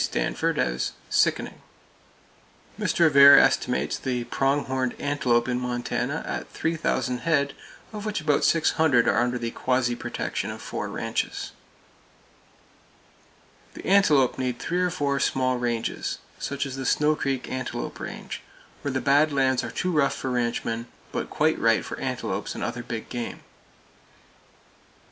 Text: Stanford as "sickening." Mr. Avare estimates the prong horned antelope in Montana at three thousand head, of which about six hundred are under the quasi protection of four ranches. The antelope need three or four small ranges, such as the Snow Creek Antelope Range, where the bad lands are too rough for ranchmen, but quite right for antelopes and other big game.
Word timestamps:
Stanford 0.03 0.57
as 0.57 0.93
"sickening." 1.11 1.61
Mr. 2.79 3.05
Avare 3.07 3.37
estimates 3.37 3.99
the 3.99 4.23
prong 4.23 4.63
horned 4.65 4.95
antelope 4.99 5.47
in 5.47 5.59
Montana 5.59 6.23
at 6.25 6.49
three 6.49 6.75
thousand 6.75 7.19
head, 7.19 7.53
of 7.93 8.03
which 8.03 8.19
about 8.19 8.43
six 8.43 8.71
hundred 8.71 9.07
are 9.07 9.19
under 9.21 9.37
the 9.37 9.51
quasi 9.51 9.95
protection 9.95 10.49
of 10.49 10.59
four 10.59 10.89
ranches. 10.89 11.51
The 13.75 13.85
antelope 13.85 14.39
need 14.39 14.57
three 14.57 14.81
or 14.81 14.89
four 14.89 15.19
small 15.19 15.57
ranges, 15.59 16.17
such 16.39 16.65
as 16.65 16.77
the 16.77 16.85
Snow 16.87 17.13
Creek 17.15 17.47
Antelope 17.51 17.99
Range, 17.99 18.41
where 18.81 18.91
the 18.91 19.01
bad 19.01 19.31
lands 19.31 19.63
are 19.63 19.69
too 19.69 19.91
rough 19.91 20.15
for 20.15 20.31
ranchmen, 20.31 20.87
but 21.11 21.29
quite 21.29 21.59
right 21.59 21.85
for 21.85 21.99
antelopes 21.99 22.55
and 22.55 22.63
other 22.63 22.81
big 22.81 23.07
game. 23.09 23.41